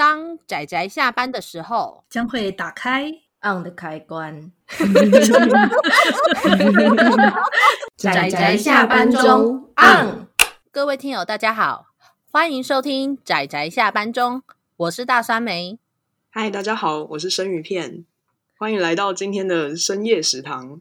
[0.00, 3.12] 当仔仔下班的时候，将会打开
[3.42, 4.50] on 的开关。
[7.98, 10.26] 仔仔下班中 on。
[10.70, 11.88] 各位听友，大家好，
[12.32, 14.42] 欢迎收听仔仔下班中，
[14.78, 15.78] 我是大酸梅。
[16.30, 18.06] 嗨，大家好，我是生鱼片，
[18.56, 20.80] 欢迎来到今天的深夜食堂。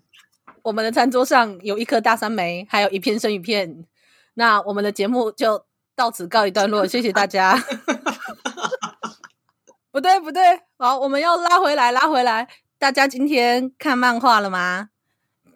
[0.62, 3.84] 我们的餐桌上有一颗大酸梅，还有一片生鱼片。
[4.36, 7.62] 那我们的节目就到此告一段落，谢谢大家。
[10.00, 10.41] 不对，不对，
[10.77, 12.48] 好，我们要拉回来，拉回来。
[12.77, 14.91] 大家今天看漫画了吗？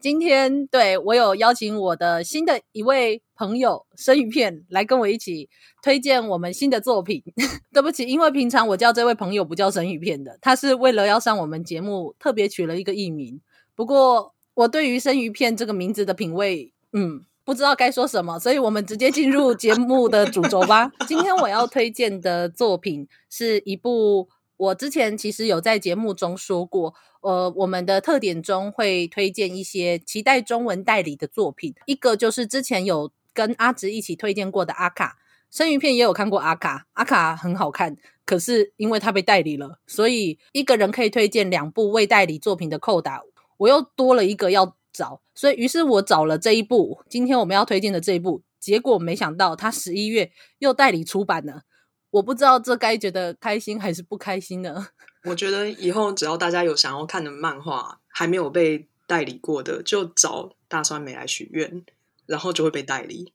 [0.02, 5.50] 今天对我有邀请我的新的一位朋友生鱼片来跟我一起
[5.82, 7.24] 推荐我们新的作品。
[7.72, 13.40] 对不起，因为平常我叫这位朋友不叫生鱼片的，他是为了要上我们节目特别取了一个艺名。
[13.74, 20.92] 不过我对于生鱼片这个名字的品味，嗯，不知道该说什么，所以我们直接进入节目的主轴吧。
[21.08, 24.30] 今天我要推荐的作品是一部。
[24.56, 31.74] 我之前其实有在节目中说过，呃，我们的特点中会推荐一些期待中文代理的作品。
[31.86, 35.18] 一个就是之前有跟阿直一起推荐过的阿卡，
[35.50, 43.22] 生鱼片也有看过阿卡，阿卡很好看，可是因为他被代理了，所以一个人可以推荐两部未代理作品的扣打，
[43.58, 51.64] 我又多了一个要找，所以于是我找了这一部，今天我们要推荐的这一部，结果没想到他十一月又代理出版了。
[52.12, 54.88] 我不知道这该觉得开心还是不开心呢？
[55.26, 61.84] 我觉得以后只要大家有想要看的漫画还没有被代理过的，就找大川美来许愿，
[62.28, 63.34] 然后就会被代理，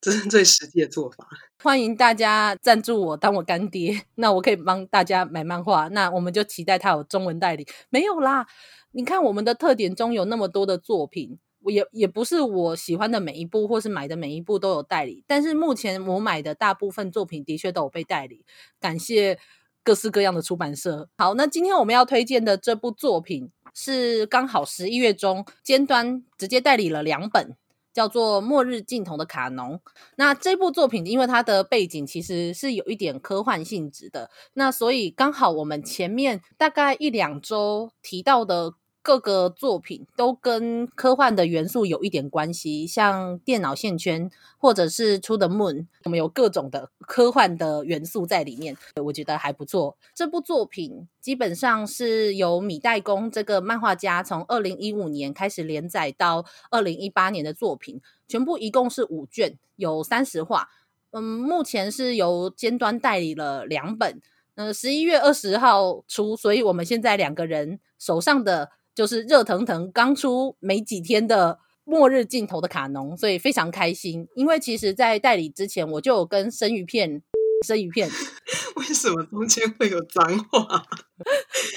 [0.00, 1.26] 这是最实际的做法。
[1.62, 7.66] 欢迎大家赞助我，当我干爹， 那我可以帮大家买漫画，那我们就期待他有中文代理。
[7.88, 8.46] 没有啦，
[8.92, 11.38] 你看我们的特点中有那么多的作品。
[11.62, 18.44] 我也也不是我喜欢的每一部，或是买的每一部都有代理，但是目前我买的大部分作品的确都有被代理，
[18.78, 19.36] 感谢
[19.82, 21.08] 各式各样的出版社。
[21.18, 27.56] 好，那今天我们要推荐的这部作品是刚好十一月中尖端直接代理了两本，
[27.96, 29.72] 叫做《末日尽头的卡农》。
[30.16, 38.74] 那这部作品因为它的背景其实是有一点科幻性质的，那所以刚好我们前面大概一两周提到的。
[39.06, 44.28] 各个作品都跟科幻的元素有一点关系，像电脑线圈
[44.58, 49.96] 或者是《出的 Moon》，我们有各种的科幻的元素在里面，我觉得还不错。
[50.12, 60.68] 这部作品基本上是由米代工这个漫画家从二零一五年开始连载到二零一八年的作品，全部一共是五卷，有三十话。
[61.12, 64.20] 嗯，目前是由尖端代理了两本，
[64.56, 68.72] 嗯，十一月二十号出，所以我们现在两个人手上的。
[68.96, 74.26] 就是热腾腾刚出没几天的末日尽头的卡农，所以非常开心。
[74.34, 77.22] 因为其实，在代理之前，我就有跟生鱼片、
[77.66, 78.10] 生鱼片，
[78.76, 80.82] 为什么中间会有脏话？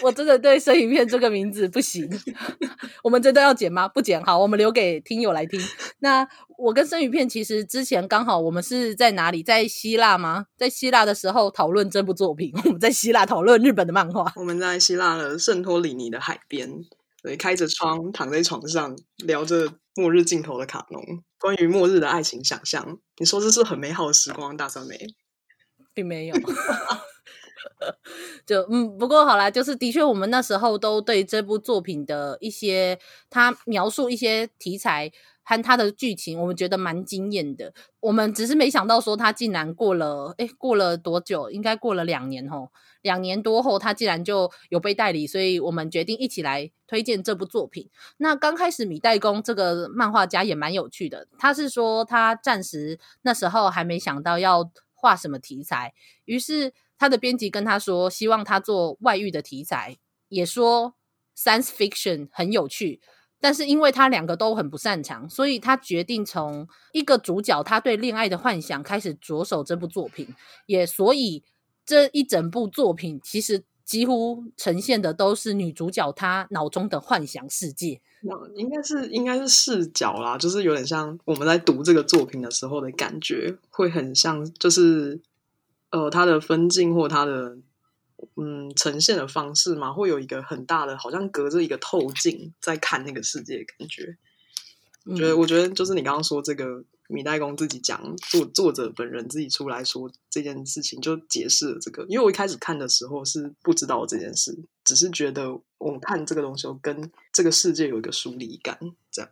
[0.02, 2.09] 我真的对生鱼片这个名字不行。
[3.03, 3.88] 我们真的要剪吗？
[3.88, 5.59] 不剪，好，我们留给听友来听。
[6.00, 6.25] 那
[6.57, 9.44] 我跟生鱼片其实之前刚好我们是在哪里？
[9.44, 10.46] 在希腊吗？
[10.57, 12.53] 在希腊的时候讨论这部作品。
[12.63, 14.31] 我们在希腊讨论日本的漫画。
[14.38, 16.86] 我们在希腊的圣托里尼的海边。
[17.24, 21.03] 对，开着窗，躺在床上，聊着末日尽头的卡农，
[21.40, 23.00] 关于末日的爱情想象。
[23.18, 24.97] 你说这是很美好的时光，大三美，
[25.94, 26.35] 并没有。
[28.46, 33.00] 就嗯，不过好啦，就是的确，我们那时候都对这部作品的一些，
[33.30, 35.12] 他描述一些题材。
[35.49, 37.73] 看他的剧情，我们觉得蛮惊艳的。
[38.01, 41.49] 我们只是没想到说他竟然过了，诶，过了多久？
[41.49, 42.71] 应该过了两年吼，
[43.01, 47.89] 两年多后他竟然就有被代理，所以我们决定一起来推荐这部作品。
[48.17, 55.95] 那刚开始米代工这个漫画家也蛮有趣的，他是说他暂时那时候还没想到要画什么题材，
[56.25, 60.93] 于是他的编辑跟他说，希望他做外遇的题材，也说
[61.35, 63.01] science fiction 很有趣。
[63.41, 70.27] 但是因为他两个都很不擅长，所以他决定从一个主角他对恋爱的幻想开始着手这部作品。
[70.66, 71.44] 也所以
[71.85, 78.01] 这一整部作品其实几乎呈现的都是女主角她脑中的幻想世界。
[78.21, 85.21] 那应该是应该是视角啦，就是有点像我们在读这个作品的时候的感觉，会很像，就是
[85.91, 87.57] 呃，他的分镜或他的。
[88.36, 94.18] 嗯，呈现的方式嘛，会有一个很大的，好像隔着一个透镜在看那个世界的感觉。
[95.06, 102.06] 我觉得，我觉得就是你刚刚说这个米代公自己讲，作作者本人自己出来说这件事情，就解释了这个。
[102.10, 108.77] 因为我一开始看的时候是不知道这件事，只是觉得我们看这个东西跟这个世界有一个疏离感，
[109.10, 109.31] 这样。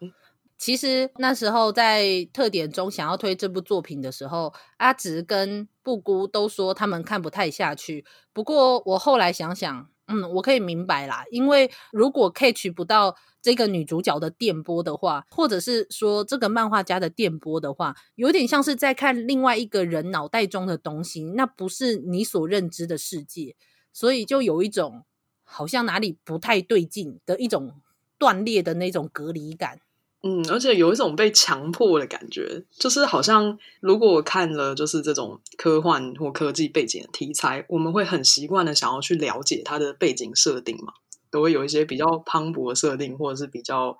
[0.57, 8.03] 其实那时候在特点中想要推这部作品的时候，阿直跟布姑都说他们看不太下去。
[8.33, 23.55] 不过我后来想想，嗯，我可以明白啦，因为如果 catch 不到这个女主角的电波的话，或者是说这个漫画家的电波的话，有点像是在看另外一个人脑袋中的东西，那不是你所认知的世界，
[23.93, 25.05] 所以就有一种
[25.45, 27.79] 好像哪里不太对劲的一种
[28.17, 29.79] 断裂的那种隔离感。
[30.23, 40.93] 嗯，而且有一种被强迫的感觉，就是好像如果我看了就是这种科幻或科技背景的题材，我们会很习惯的想要去了解它的背景设定嘛，
[41.29, 43.97] 都会有一些比较磅礴的设定，或者是比较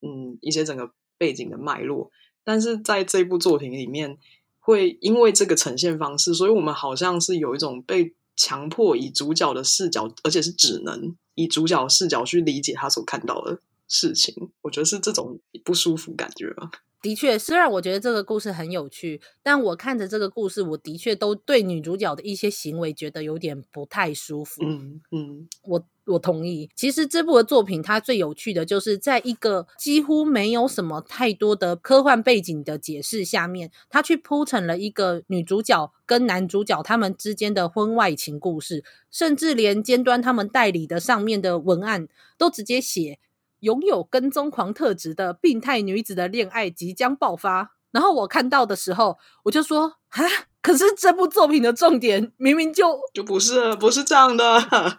[0.00, 2.10] 嗯一些整个背景的脉络。
[2.44, 4.18] 但是在这部作品里面，
[4.60, 13.58] 会因为这个呈现方式，所以我们好像是有一种被强迫以主角的视角，而且是只能以主角视角去理解他所看到的。
[13.88, 16.70] 事情，我觉得是这种不舒服感觉吧。
[17.02, 24.64] 的确，虽然我觉得这个故事很有趣，但我看着这个故事，我的确都对女主角的一些行为觉得有点不太舒服。
[24.64, 26.68] 嗯嗯，我我同意。
[26.74, 38.82] 其实这部的作品，它最有趣的就是在一个几乎没有什么太多的科幻背景的解释下面，它去铺成了一个女主角跟男主角他们之间的婚外情故事，
[39.12, 43.20] 甚至连尖端他们代理的上面的文案都直接写。
[43.66, 47.72] 拥有跟踪狂特质的病态女子的恋爱即将爆发。
[47.90, 50.22] 然后我看到的时候，我就说：“啊，
[50.62, 54.98] 可是这部作品的重点明明就就不是不是这样的。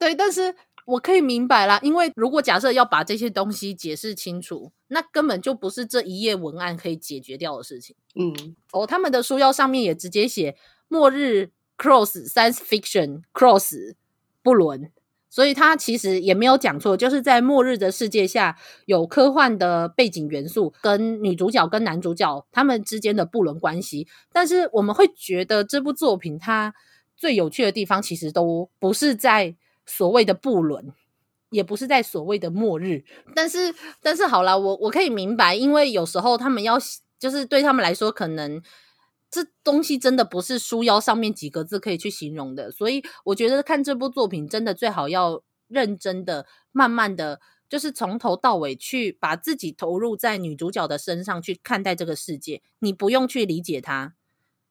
[0.00, 0.54] 对，但是
[0.86, 7.94] 我可以明白啦，因为如果假设要把这些东西解释清楚，那根本就不是这一页文案可以解决掉的事情。
[8.14, 10.56] 嗯，哦，他们的书腰上面也直接写
[10.88, 13.94] “末日 cross science fiction cross
[14.42, 14.90] 不伦”。
[15.30, 24.08] 所以他其实也没有讲错，就是在末日的世界下，有科幻的背景元素，跟女主角跟男主角他们之间的不伦关系。
[24.32, 26.74] 但是我们会觉得这部作品它
[27.16, 29.54] 最有趣的地方，其实都不是在
[29.86, 30.92] 所谓的不伦，
[31.50, 33.04] 也不是在所谓的末日。
[33.34, 33.72] 但是，
[34.02, 36.76] 但是好啦，我我可以明白，因为有时候他们要，
[37.20, 38.60] 就是对他们来说，可能。
[39.30, 52.60] 这东西真的不是书腰上面几个字可以去形容的，所以我觉得看这部作品真的最好要认真的、慢慢的，就是从头到尾去把自己投入在女主角的身上去看待这个世界。
[52.80, 54.14] 你不用去理解她，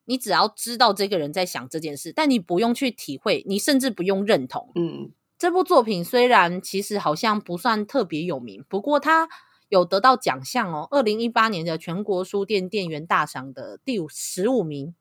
[0.04, 4.74] 你只要知道这个人在想这件事，但你不用去体会，你甚至不用认同。
[4.76, 9.30] 嗯，这部作品虽然其实好像不算特别有名，不过它。
[9.70, 14.94] 有得到奖项哦，二零一八年的全国书店店员大赏的第十五名。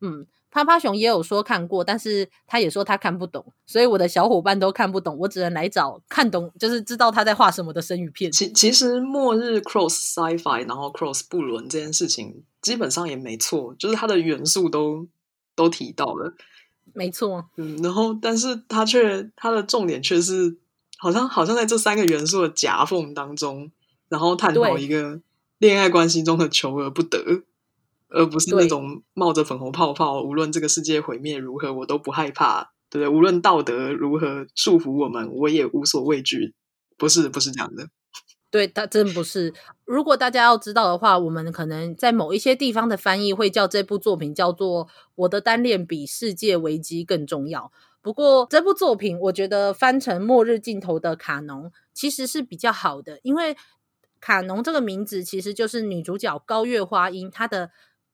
[0.00, 8.30] 嗯，趴趴熊也有说看过，但是他也说他看不懂，所以我的小伙伴都看不懂，我只能来找看懂，就是知道他在画什么的生鱼片。
[8.32, 15.06] 其其实末日 cross sci-fi，然后 cross 不伦这件事情基本上也没错，就是它的元素都
[15.54, 16.34] 都提到了，
[16.92, 17.46] 没错。
[17.56, 20.58] 嗯，然后但是它却它的重点却是
[20.98, 23.70] 好像好像在这三个元素的夹缝当中。
[24.12, 25.22] 然后探讨一个
[25.56, 27.44] 恋爱关系中的求而不得，
[28.10, 33.08] 而不是那种冒着粉红泡泡，无论这个世界毁灭如何，我都不害怕，对不对？
[33.08, 36.52] 无论道德如何束缚我们，我也无所畏惧。
[36.98, 37.88] 不是，不是这样的。
[38.50, 39.54] 对，他真不是。
[39.86, 47.60] 如果大家要知道的话，我们可能在某一些地方的翻译会叫这部作品叫做《我的单恋比世界危机更重要》。
[48.02, 51.64] 不过这部作品，我觉得翻成《末日尽头的卡农》
[51.94, 53.56] 其实是比较好的，因为。
[54.22, 57.72] 卡农这个名字其实就是女主角高月花音，她的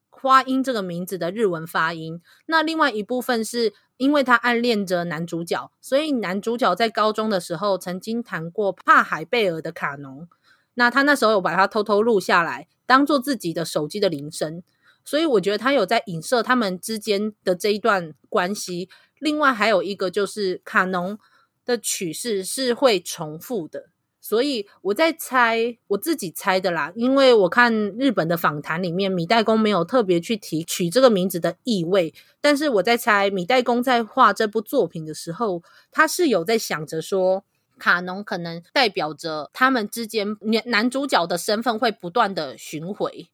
[0.09, 2.21] 花音这个名字的日文发音。
[2.47, 10.27] 那另外一部分是因为她暗恋着男主角，所以男主角在高中的时候曾经谈过帕海贝尔的卡农。
[10.75, 14.63] 那他那时候有把它偷偷录下来，当做自己的手机的铃声。
[15.05, 18.89] 所以我觉得他有在影射他们之间的这一段关系。
[19.19, 21.19] 另外还有一个就是卡农
[21.65, 23.91] 的曲式是会重复的。
[24.29, 37.43] 所以我在猜，我自己猜的啦，因为我看日本的访谈里面，米代公没有特别去提取这个名字的意味，但是我在猜，米代公在画这部作品的时候，他是有在想着说，
[37.79, 43.31] 卡农可能代表着他们之间男男主角的身份会不断的巡回。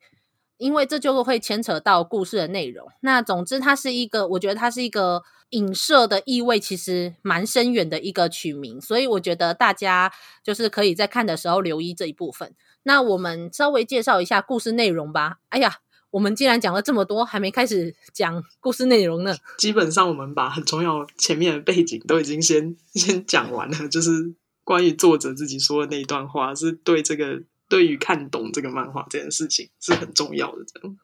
[0.57, 2.89] 因为这就会牵扯到故事的内容。
[3.01, 8.81] 那总之，它是一个，我觉得它是一个影射的意味，其实蛮深远的一个曲名。
[8.81, 12.55] 所以我觉得大家就是可以在看的时候留意这一部分。
[12.85, 15.39] 那我们稍微介绍一下故事内容吧。
[15.49, 15.79] 哎呀，
[16.11, 19.37] 我们既然讲了这么多，还没开始讲故事内容呢。
[19.59, 27.43] 基本上，我们把很重要前面的背景都已经先先讲完了，就是关于作者自己说的那一段话，是对这个。
[27.69, 30.99] 对于看懂这个漫画这件事情是很重要的，这样。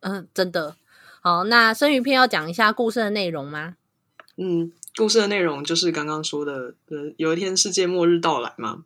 [0.00, 0.76] 嗯，真的。
[1.20, 3.76] 好，那生鱼片要讲一下故事的内容吗？
[4.36, 8.84] 嗯，故事的内容就是刚刚说的，呃，有一天世界末日到来嘛，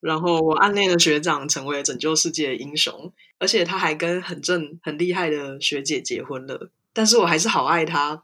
[0.00, 8.22] 然后我暗恋的学长成为了拯救世界的英雄，而且他还跟很正、很厉害的学姐结婚了，但是我还是好爱他，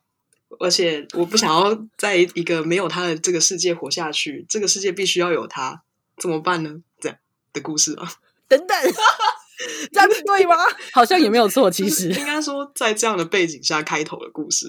[0.58, 5.82] 而且我不想要在一个没有他的这个世界活下去，这个世界必须要有他，
[6.18, 6.82] 怎么办呢？
[7.00, 7.16] 这样
[7.52, 8.12] 的故事啊，
[8.48, 8.76] 等等，
[9.92, 10.56] 这样子对吗？
[10.92, 14.66] 好像也没有错，其实应该说在这样的背景下开头的故事。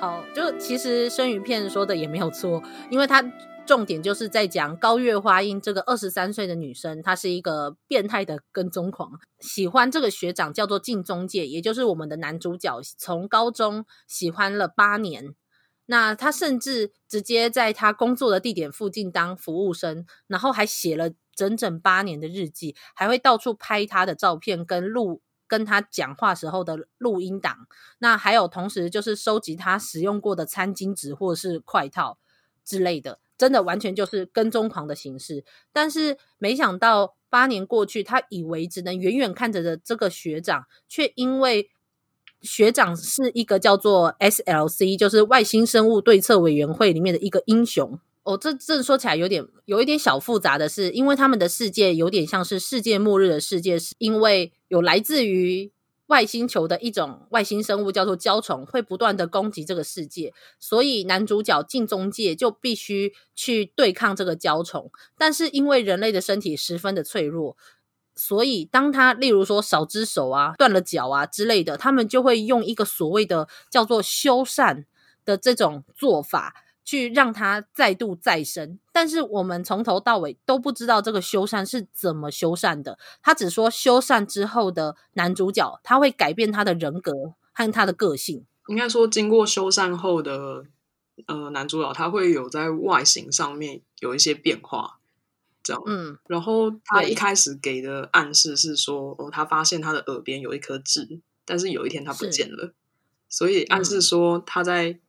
[0.00, 3.24] 好就其实生鱼片说的也没有错，因为他
[3.66, 15.34] 重点就是在讲高月花音这个二十三岁的女生，她是一个变态的跟踪狂，喜欢这个学长叫做近中介，也就是我们的男主角，从高中喜欢了八年。
[15.86, 25.22] 那他甚至直接在他工作的地点附近当服务生，然后还写了整整八年的日记，还会到处拍他的照片跟录。
[25.46, 27.68] 跟他讲话时候的录音档，
[27.98, 32.18] 那还有同时就是收集他使用过的餐巾纸或是筷套
[32.64, 35.44] 之类的，真的完全就是跟踪狂的形式。
[35.72, 41.70] 但是没想到八年过去，他以为只能远远看着的这个学长，却因为
[42.42, 47.98] 学长是一个叫做 SLC，就是外星生物对策委员会里面的一个英雄。
[48.22, 55.70] 哦，这这说起来有点有一点小复杂的是，因为他们的世界有点像是世界末日的世界，是因为有来自于
[56.06, 64.90] 外星球的一种外星生物叫做胶虫，会不断的攻击这个世界，所以男主角进中介就必须去对抗这个胶虫。
[65.16, 67.56] 但是因为人类的身体十分的脆弱，
[68.14, 74.84] 所以当他例如说少只手啊、断了脚啊之类的，他们就会用一个所谓的叫做修缮
[75.24, 76.63] 的这种做法。
[76.84, 82.98] 去让他再度再生，但是我们从头到尾都不知道这个修缮是怎么修缮的。
[83.22, 87.12] 他只说修缮之后的男主角他会改变他的人格
[87.52, 88.44] 和他的个性。
[88.68, 90.66] 应该说，经过修缮后的
[91.26, 94.98] 呃男主角他会有在外形上面有一些变化，
[95.62, 95.82] 这样。
[95.86, 102.74] 嗯，然后他一开始给的暗示是说，哦，他发现他的耳边有一颗痣，但是有一天他不见了，
[103.30, 105.00] 所以暗示说他在。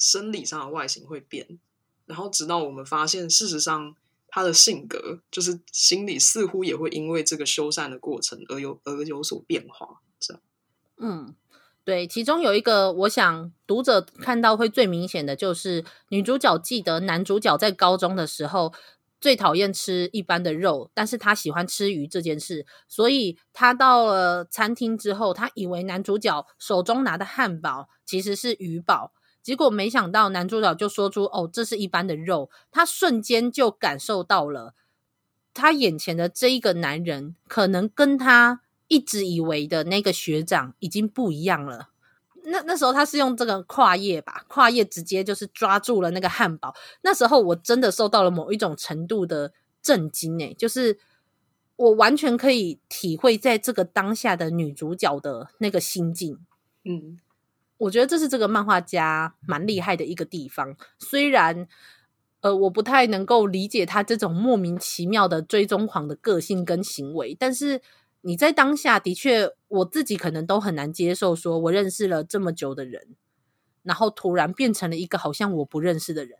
[0.00, 1.60] 生理上的外形会变，
[2.06, 3.94] 然后直到我们发现，事实上
[4.28, 10.00] 他的性格就是心理似乎也会因为这个修缮的过程而有而有所变化。
[10.18, 10.42] 这样，
[10.96, 11.34] 嗯，
[11.84, 18.72] 对，其中有一个我想读者看到会最明显的就是女主角记得男主角在高中的时候
[19.20, 29.12] 最讨厌吃一般的肉，但是他喜欢吃鱼这件事，所以他到了餐厅之后，他以为男主角手中拿的汉堡其实是鱼堡。
[29.42, 34.74] 结果没想到，男主角就说出：“哦，这是一般的肉。”他瞬间就感受到了，
[35.54, 41.88] 他眼前的这一个男人，可能跟他一直以为的那个学长已经不一样了。
[42.44, 46.74] 那那时候他是用这个跨页吧，跨页直接就是抓住了那个汉堡。
[47.02, 50.98] 那时候我真的受到了某一种程度的震惊，诶，就是
[51.76, 56.38] 我完全可以体会在这个当下的女主角的那个心境，
[56.84, 57.18] 嗯。
[57.80, 61.66] 我觉得这是这个漫画家蛮厉害的一个地方，虽然，
[62.42, 67.80] 呃，我不太能够理解他这种莫名其妙的追踪狂的个性跟行为，但是
[68.20, 73.16] 你在当下的确，我自己可能都很难接受，说我认识了这么久的人，
[73.82, 76.38] 然后突然变成了一个好像我不认识的人。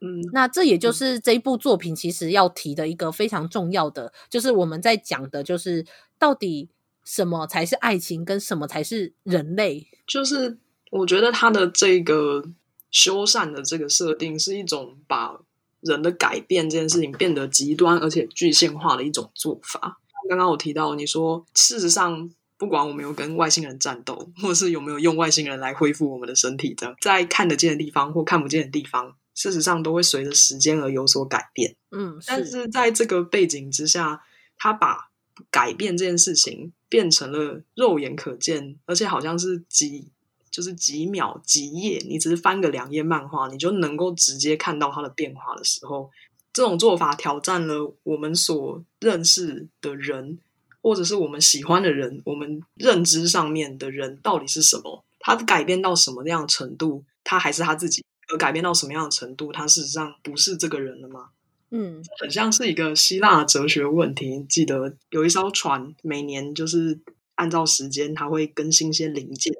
[0.00, 5.84] 嗯，那这也就是这一部作品其实要提的一个非常重要的，就是我们在讲的，就是
[6.18, 6.70] 到底。
[7.04, 8.24] 什么才是爱情？
[8.24, 9.88] 跟什么才是人类？
[10.06, 10.58] 就是
[10.90, 12.44] 我觉得他的这个
[12.90, 15.40] 修缮的这个设定，是一种把
[15.80, 20.00] 人的改变这件事情变得极端而且具现化的一种做法。
[20.28, 31.74] 刚刚我提到，你说事实上，不管我们有跟外星人战斗，或是有没有用外星人来恢复我们的身体，这样在看得见的地方或看不见的地方，事实上都会随着时间而有所改变。
[31.90, 34.22] 嗯，但是在这个背景之下，
[34.58, 35.10] 他把
[35.50, 36.72] 改变这件事情。
[36.90, 40.10] 变成了肉眼可见，而且好像是几
[40.50, 46.10] 就是几秒几页，你只是翻个两页漫画，你就能够直接看到它的变化的时候，
[46.52, 50.38] 这种做法挑战了我们所认识的人，
[50.82, 55.04] 或者是我们喜欢的人，我们认知上面的人到底是什么？
[55.20, 61.28] 他改变到什么样程度，他还是他自己；而改变到什么样的程度，他事实上不是这个人了吗？
[61.70, 64.44] 嗯，很像是一个希腊哲学问题。
[64.48, 67.00] 记得有一艘船，每年就是
[67.36, 69.54] 按照时间，它会更新一些零件。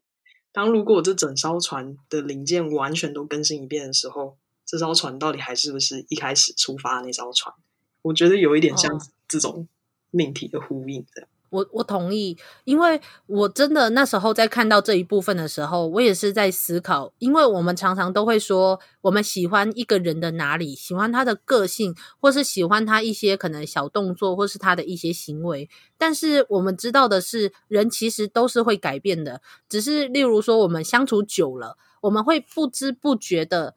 [0.52, 4.36] 当如果这整艘船的零件完全都更新一遍的时候，
[4.66, 7.54] 这艘船到底还是不是一开始出发的那艘船？
[8.02, 9.68] 我觉得有一点像这种
[10.10, 11.30] 命题的呼应这样。
[11.50, 25.68] 我我同意，因为我真的那时候在看到这一部分的时候，我也是在思考，因为我们常常都会说，我们喜欢一个人的哪里，喜欢他的个性，或是喜欢他一些可能小动作，或是他的一些行为。
[25.98, 33.74] 但是我们知道的是，人其实都是会改变的，只是例如说，我们相处久了，我们会不知不觉的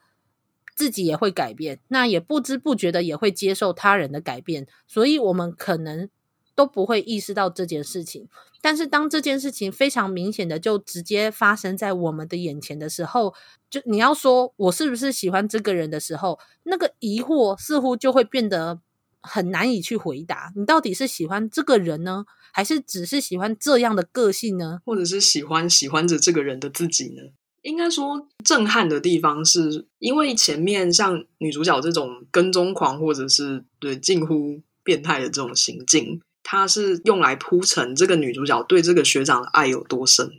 [0.75, 6.09] 自己也会改变，那也不知不觉的也会接受他人的改变，所以我们可能。
[6.55, 8.27] 都不会意识到这件事情，
[8.61, 13.33] 但是当这件事情非常明显的就直接发生在我们的眼前的时候，
[13.69, 18.79] 就你要说我是不是喜欢这个人的时候，那个疑惑似乎就会变得
[19.21, 20.51] 很难以去回答。
[20.55, 24.79] 你到底是喜欢这个人呢，还是只是喜欢这样的个性呢？
[24.85, 27.21] 或者是喜欢喜欢着这个人的自己呢？
[27.63, 36.21] 应该说震撼的地方是因为前面像女主角这种跟踪狂，或者是对近乎变态的这种行径。
[36.43, 40.29] 他是用来铺陈这个女主角对这个学长的爱有多深。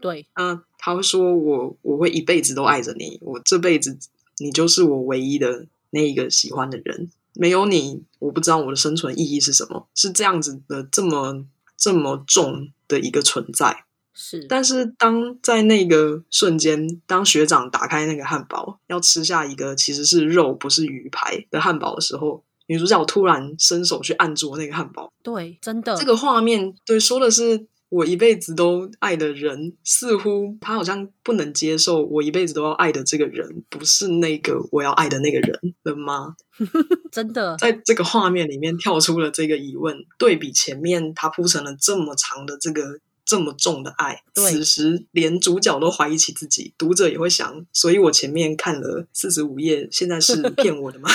[0.00, 3.98] 对，嗯，他会说我我会一辈子都爱着你，我这辈子
[4.38, 11.44] 你就是我唯一的那一个喜欢的人，没有你，我不知道我的生存意义是什么，是这样子的，这么
[11.76, 13.84] 这么重的一个存在。
[14.14, 22.42] 是，但是当在那个瞬间，当学长打开那个汉堡，要吃下一个其实是肉不是鱼排的汉堡的时候。
[22.70, 36.36] 女主角突然伸手去按住那个汉堡，对，真的，这个画面，对，说的是我一辈子都爱的人，似乎他好像不能接受我一辈子都要爱的这个人，不是那个我要爱的那个人了吗？
[37.10, 43.00] 真的，在这个画面里面跳出了这个疑问，对比前面他铺成了这么长的这个。
[43.30, 51.08] 这么重的爱，此时连主角都怀疑起自己，读者也会想，所以我前面看了四十五页，现在是 骗我的吗？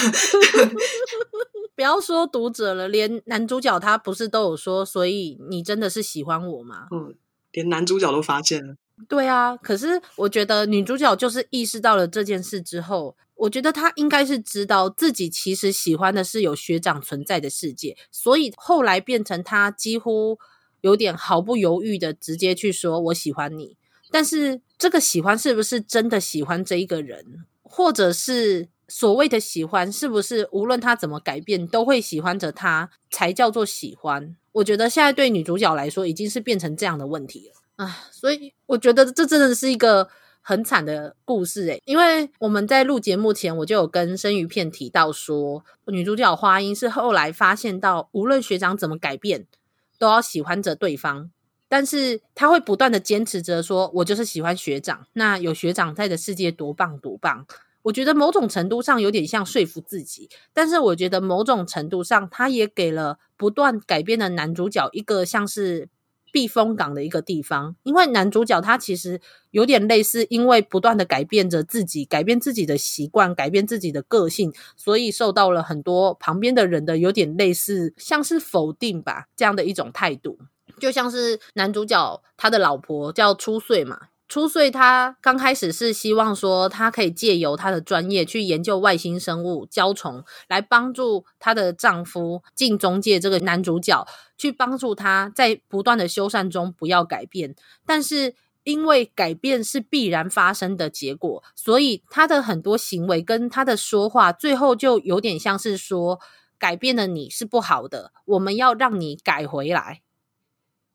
[1.75, 6.87] 不要说读者了，连男主角他不是都有说，所以你真的是喜欢我吗？
[6.89, 7.13] 嗯，
[7.51, 8.77] 连男主角都发现了。
[9.09, 20.39] 对啊，可是我觉得女主角就是意识到了这件事之后，我觉得她应该是知道自己其实喜欢的是有学长存在的世界，所以后来变成她几乎。
[20.85, 23.75] 有点毫不犹豫的直接去说“我喜欢你”，
[24.11, 34.35] 但是这个喜欢是不是真的喜欢这一个人，或者是所谓的喜欢，是不是无论他怎么改变都会喜欢着他才叫做喜欢？
[34.51, 38.05] 我觉得现在对女主角来说已经是变成这样的问题了啊！
[38.11, 40.07] 所以我觉得这真的是一个
[40.41, 49.47] 很惨的故事诶，因为我们在录节目前我就有跟生鱼片提到说，女主角花音是后来发现到无论学长怎么改变。
[49.97, 51.31] 都要喜欢着对方，
[51.67, 57.45] 但是他会不断的坚持着说：“我就是喜欢学长。”那有学长在的世界多棒多棒！
[57.83, 65.89] 我觉得某种程度上有点像说服自己，但是我觉得某种程度上，他也给了不断改变的男主角一个像是。
[66.35, 69.21] 避风港的一个地方，因为男主角他其实
[69.51, 80.37] 有点类似，因为不断的改变着自己，改变自己的习惯，改变自己的个性，所以受到了很多旁边的人的有点类似，像是否定吧，这样的一种态度，
[80.77, 83.97] 就像是男主角他的老婆叫初穗嘛。
[84.27, 97.55] 初岁，他刚开始是希望说，他可以借由他的专业去研究外星生物胶虫，来帮助她的丈夫进中介这个男主角，去帮助他在不断的修缮中不要改变。
[97.85, 98.33] 但是
[98.63, 106.19] 因为改变是必然发生的结果，所以他的很多行为跟他的说话，最后就有点像是说，
[106.57, 110.01] 改变了你是不好的，我们要让你改回来。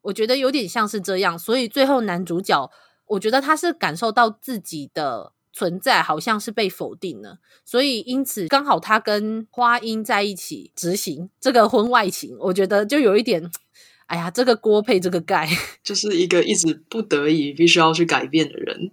[0.01, 2.69] 我觉得有点像是这样，所以最后男主角。
[3.11, 13.51] 我觉得他是感受到自己的存在好像是被否定了，所以因此刚好他跟花音在一起执行这个婚外情，我觉得就有一点，
[14.07, 15.49] 哎呀，这个锅配这个盖，
[15.83, 18.91] 就是一个一直不得已必须要去改变的人。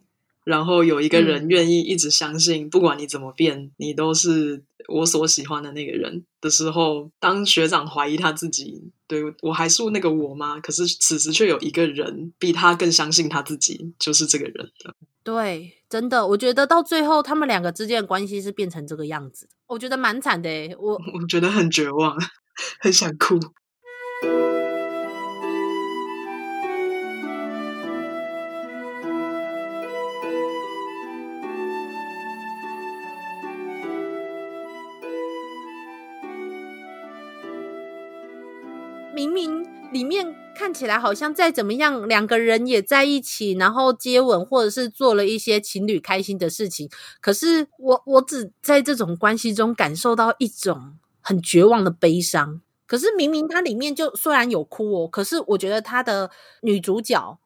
[0.48, 10.58] 然后有一个人愿意一直相信，嗯、不管你怎么变，你都是我所喜欢的那个人的时候，当学长怀疑他自己，对，我还是那个我吗？
[10.58, 14.94] 可是此时却有一个人比他更相信他自己就是这个人的。
[15.22, 20.74] 对，真的，我觉得到最后他们两个之间的关系是变成这个样子，我觉得蛮惨的诶。
[20.80, 22.16] 我我觉得很绝望，
[22.80, 23.38] 很想哭。
[39.98, 46.88] 里面看起来好像再怎么样，两个人也在一起，然后接吻，或者是做了一些情侣开心的事情。
[47.20, 52.60] 可是我我只在这种关系中感受到一种很绝望的悲伤。
[52.86, 56.30] 可是明明它里面就虽然有哭哦，可是我觉得他的
[56.62, 57.40] 女主角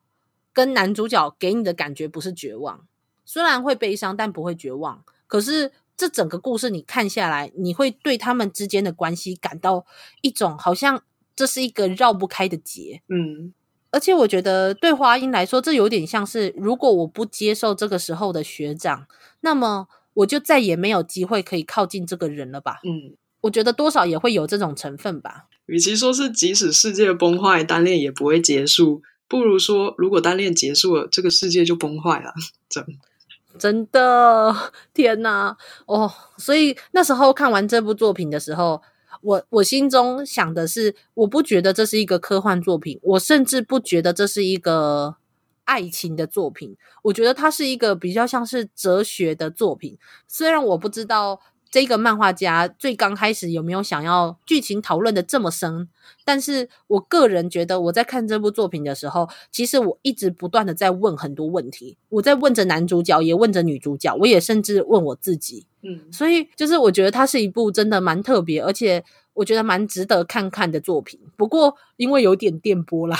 [0.53, 2.87] 跟男主角给你的感觉不是绝望，
[3.25, 5.03] 虽然会悲伤，但不会绝望。
[5.27, 9.87] 可是这整个故事你看下来，你会对他们之间的关系感到
[10.21, 11.03] 一种好像
[11.35, 13.03] 这是一个绕不开的结。
[13.09, 13.53] 嗯，
[13.91, 19.07] 而且我觉得对华英来说，这有点像是如果我不接受这个时候的学长，
[19.41, 22.81] 那么我就再也没有机会可以靠近这个人了吧？
[22.85, 23.17] 嗯。
[23.43, 25.47] 我觉得多少也会有这种成分吧。
[25.67, 32.33] 与其说是即使世界崩坏，单恋也不会结束，不如说如果单恋结束了，这个世界就崩坏了。
[32.69, 32.87] 真
[33.59, 34.55] 真的，
[34.95, 35.57] 天哪！
[35.87, 38.81] 哦，所以那时候看完这部作品的时候，
[39.23, 45.17] 我我心中想的是，我不觉得这是一个科幻作品，我甚至不觉得这是一个
[45.65, 49.97] 爱情的作品，我觉得它是一个比较像是哲学的作品。
[50.29, 51.41] 虽然我不知道。
[51.73, 55.89] 这个漫画家最刚开始有没有想要剧情讨论的这么深？
[56.23, 61.97] 但是我个人觉得，我在看这部作品的时候，其实我一直不断的在问很多问题。
[62.11, 65.65] 我在问着男主角，也问着女主角，我也甚至问我自己。
[65.81, 71.19] 嗯，所以就是我觉得它是一部真的蛮特别，而且我觉得蛮值得看看的作品。
[71.39, 73.19] 不过因为有点电波啦，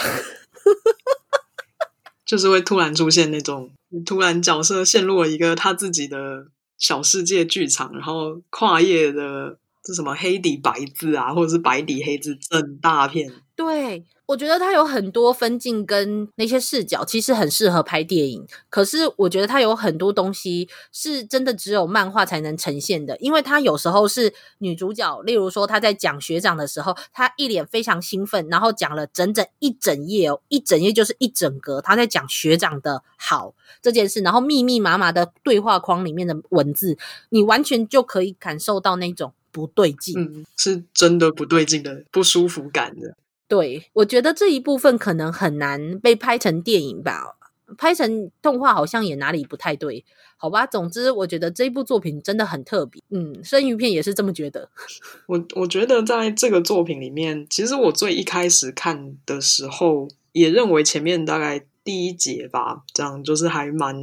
[2.27, 3.71] 就是会突然出现那种
[4.05, 6.49] 突然角色陷入了一个他自己的。
[6.83, 13.33] 小世界剧场，然后跨页的这什么黑底白字啊，或者是白底黑字，整大片。
[13.55, 14.05] 对。
[14.33, 18.47] 我觉得它有很多分镜跟那些视角，其实很适合拍电影。
[18.71, 36.97] 可是我觉得它有很多东西是真的只有漫画才能呈现的，因为它有时候是女主角，例如说她在讲学长的时候，她一脸非常兴奋，然后讲了整整一整页哦，一整页就是一整格，她在讲学长的好这件事，然后密密麻麻的对话框里面的文字，
[37.29, 43.15] 你完全就可以感受到那种不对劲，是真的不对劲的不舒服感的。
[43.53, 47.37] 对，我觉得这一部分可能很难被拍成电影吧，
[47.77, 50.07] 拍成动画好像也哪里不太对，
[50.39, 50.67] 好吧。
[50.67, 53.03] 总之，我觉得这部作品真的很特别。
[53.11, 54.71] 嗯，生鱼片也是这么觉得。
[55.29, 63.95] 我我觉得在这个作品里面，其实我最一开始看的时候，也认为前面大概第一节吧，这样就是还蛮，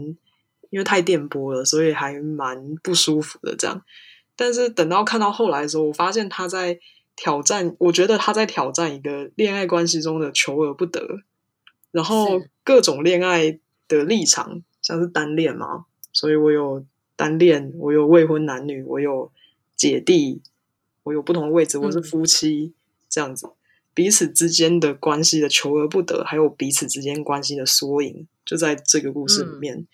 [0.69, 3.81] 因为太电波了，所以还蛮不舒服的这样。
[4.35, 6.79] 但是等到看到后来的时候，我发现他在。
[7.21, 11.19] 挑战，我觉得他在挑战一个恋爱关系中的求而不得，
[11.91, 16.85] 然后各种恋爱的立场，像是单恋嘛，所以我有
[17.17, 19.29] 单恋，我有未婚男女，我有
[19.75, 20.41] 姐弟，
[21.03, 22.73] 我有不同的位置，我是夫妻，嗯、
[23.09, 23.49] 这样子，
[23.93, 29.75] 彼此之间的关系的求而不得，还有彼此之间关系的缩影，就在这个故事里面。
[29.75, 29.87] 嗯、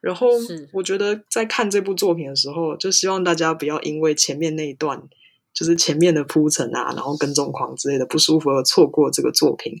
[0.00, 0.28] 然后，
[0.72, 5.06] 我觉得在看这部作品的时候，就希望大家不要因为前面那一段。
[5.52, 9.72] 就是前面的铺陈啊，然后跟踪狂之类的不舒服而错过这个作品，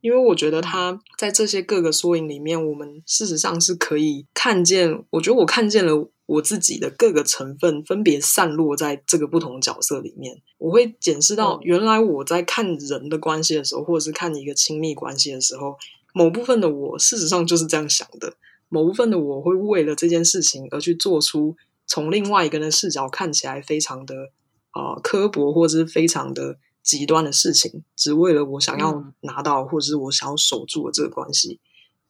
[0.00, 15.76] 因为我觉得他在这些各个缩影里面，我们事实上是可以看见，我觉得我看见了我自己的各个成分分别散落在这个不同角色里面，我会检视到原来我在看人的关系的时候，或者是看一个亲密关系的时候，
[16.14, 18.34] 某部分的我事实上就是这样想的，
[18.68, 24.30] 某部分的我会为了这件事情而去做出从另外一个人的视角看起来非常的。
[24.78, 31.58] 啊、呃，刻薄或者是非常的极端的事情，只为了我想要拿到，或者是我想要守住的这个关系。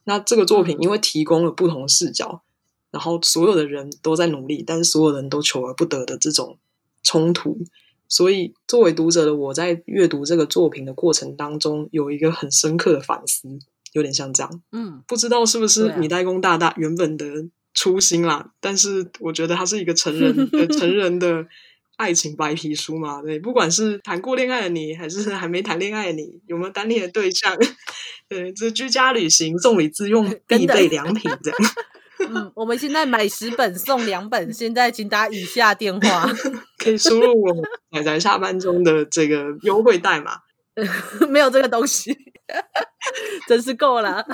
[0.04, 2.42] 那这个作品因为提供了不同视角，
[2.90, 6.58] 然后所有的人都在努力，但是所有人都求而不得的这种
[7.02, 7.58] 冲突，
[8.06, 13.48] 所以作为读者的我在阅读这个作品的过程当中，有一个很深刻的反思，
[13.94, 14.62] 有点像这样。
[14.72, 21.46] 嗯，不知道是不是米代公大大原本的初心啦，但是我觉得他是一个成人的成人的。
[21.98, 27.54] 爱情白皮书嘛，对，不管是谈过恋爱的你，还是还没谈恋爱的你，有没有单恋的对象？
[28.30, 31.58] 对，这居家旅行送礼自用 必备良品这样。
[32.30, 36.28] 嗯，我们现在买十本送两本，现在请打以下电话，
[36.78, 40.40] 可以输入我们宅宅下班中的这个优惠代码。
[41.28, 42.16] 没有这个东西，
[43.48, 44.24] 真是够了。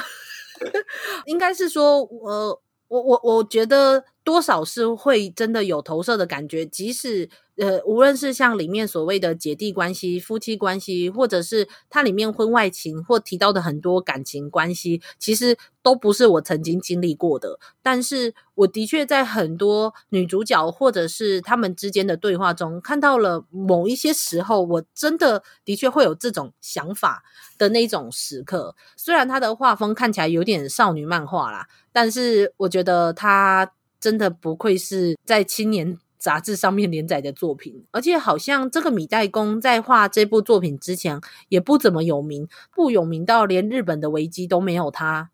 [1.25, 2.63] 应该是说，呃，
[2.95, 7.29] 我我我觉得多少是会真的有投射的感觉，即使。
[7.57, 17.61] 呃，无论是像里面所谓的姐弟关系、夫妻关系，或者是它里面婚外情或提到的很多感情关系，其实都不是我曾经经历过的。
[17.81, 27.23] 但是我的确在很多女主角或者是他们之间的对话中，看到了某一些时候，我真的的确会有这种想法
[27.57, 28.75] 的那种时刻。
[28.97, 45.31] 虽然他的画风看起来有点少女漫画啦，但是我觉得他真的不愧是在青年杂志上面连载的作品，而且好像这个米代工在画这部作品之前也不怎么有名，不有名到连日本的维基都没有他，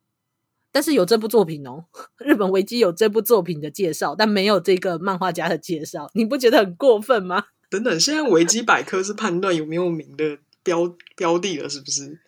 [0.71, 1.87] 但是有这部作品哦，
[2.19, 7.47] 日本维基有这部作品的介绍，但没有这个漫画家的介绍，你不觉得很过分吗？
[7.71, 12.21] 等等，现在维基百科是判断有没有名的标标的了，是不是？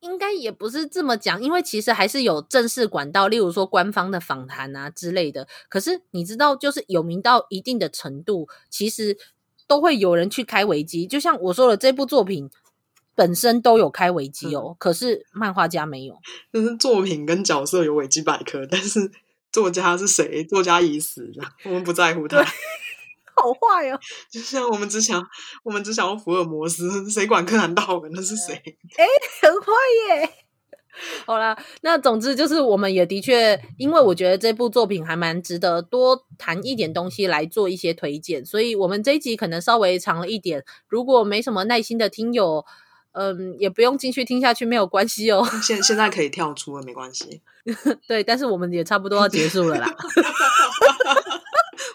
[0.00, 5.46] 应该也不是这么讲，因为其实还是有正式管道，例如说官方的访谈啊之类的。
[5.68, 9.16] 可是你知道，就是有名到一定的程度，其实
[9.66, 11.06] 都会有人去开维基。
[11.06, 12.50] 就像我说的，这部作品
[13.14, 16.18] 本身都有开维基哦，嗯、可是漫画家没有。
[16.52, 19.10] 就是作品跟角色有维基百科，但是
[19.52, 20.44] 作家是谁？
[20.44, 21.30] 作家已死，
[21.64, 22.44] 我们不在乎他。
[23.36, 23.98] 好坏哦！
[24.30, 25.24] 就像我们只想，
[25.62, 28.54] 我们只想要福尔摩斯，谁管柯南道尔那是谁？
[28.96, 29.06] 哎，
[29.42, 29.72] 很坏
[30.08, 30.30] 耶！
[31.26, 40.64] 好啦，那总之就是，我们也的确，因为我觉得这部作品还蛮值得多谈一点东西来做一些推荐，所以我们这一集可能稍微长了一点。
[40.86, 42.64] 如果没什么耐心的听友，
[43.10, 45.44] 嗯，也不用继续听下去，没有关系哦。
[45.60, 47.42] 现现在可以跳出了，没关系。
[48.06, 49.92] 对，但是我们也差不多要结束了啦。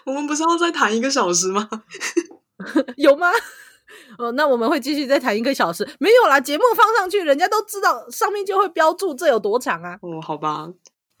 [0.04, 1.68] 我们不是要再谈一个小时吗？
[2.96, 3.28] 有吗？
[4.18, 5.88] 哦，那我们会继续再谈一个小时。
[5.98, 9.98] 没有啦，节目放上去，人家都知道，上面就会标注这有多长啊。
[10.02, 10.68] 哦，好吧。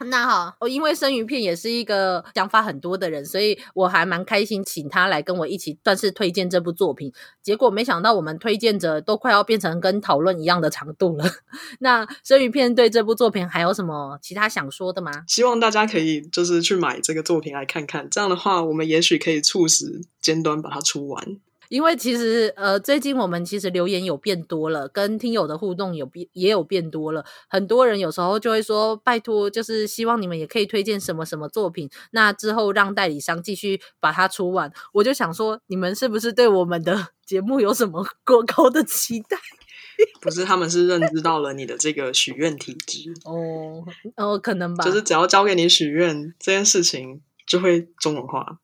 [0.06, 7.12] 那好，我因为生鱼片也是一个想法很多的人，所以我还蛮开心，请他来跟我一起算是推荐这部作品。
[7.42, 11.24] 结果没想到我们推荐者都快要变成跟讨论一样的长度了。
[11.80, 15.10] 那生鱼片对这部作品还有什么其他想说的吗？
[15.26, 21.38] 希望大家可以就是去买这个作品来看看，这样的话我们也许可以促使尖端把它出完。
[21.70, 27.24] 因为其实，呃，最近我们其实留言有变多了，跟听友的互动有变也有变多了。
[27.48, 39.38] 很多人有时候就会说：“拜托，就是希望你们也可以推荐什么什么作品，那之后让代理商继续把它出完。”我就想说，你们是不是对我们的 节目有什么过高的期待？
[40.20, 43.84] 不是，他们是认知到了你的这个许愿体质哦，
[44.16, 44.84] 哦，可能吧。
[44.84, 48.58] 就是只要交给你许愿，这件事情就会中文化。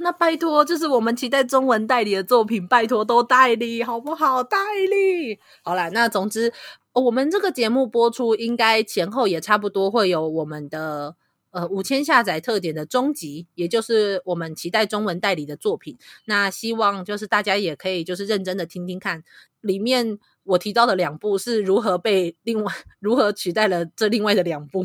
[0.00, 4.42] 那拜托，就是我们期待中文代理的作品，拜托都代理好不好？
[4.42, 4.58] 代
[4.90, 6.52] 理好啦，那总之，
[6.92, 11.16] 我们这个节目播出应该前后也差不多会有我们的
[11.50, 15.96] 呃五千下载特点的终集，也就是我们期待中文代理的作品。
[16.26, 19.22] 那希望就是大家也可以就是认真的听听看，
[19.60, 24.84] 里面我提到的两部是如何被另外如何取代了这另外的两部，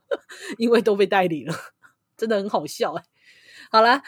[0.58, 1.54] 因为都被代理了，
[2.16, 3.04] 真的很好笑哎。
[3.72, 4.02] 好啦，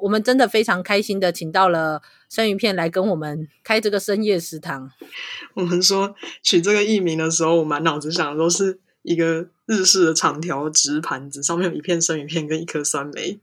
[0.00, 4.90] 我们真的非常开心的请到了生鱼片来跟我们开这个深夜食堂。
[5.54, 13.40] 我们说取这个艺名的时候，我满脑子想的都是一个日式的长条直盘子，上面有一片生鱼片跟一颗酸梅，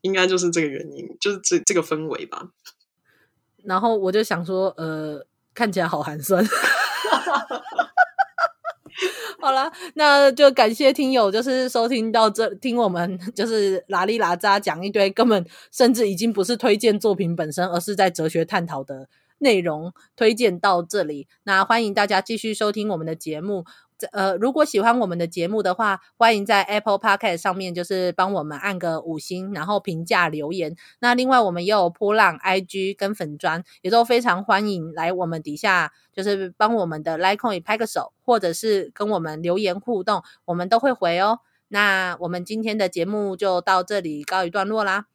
[0.00, 2.48] 应该就是这个原因，就是这这个氛围吧。
[3.64, 6.44] 然后我就想说，呃，看起来好寒酸。
[9.46, 21.28] 好了，那就感谢听友，就是收听到这，听我们 就是拉里拉扎讲一堆根本甚至已经不是推荐作品本身，而是在哲学探讨的内容，推荐到这里。
[21.44, 23.64] 那欢迎大家继续收听我们的节目。
[24.12, 30.76] 呃，如果喜欢我们的节目的话，欢迎在 Apple Podcast 上面就是帮我们按个五星，然后评价留言。
[31.00, 41.40] 那另外我们也有噗浪 IG 跟粉砖，也都非常欢迎来我们底下就是帮我们的 LINE 拍个手，或者是跟我们留言互动，我们都会回哦。
[41.68, 45.06] 那我们今天的节目就到这里告一段落啦，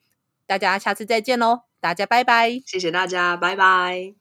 [0.46, 4.21] 大家下次再见喽，大家拜拜，谢谢大家，拜拜。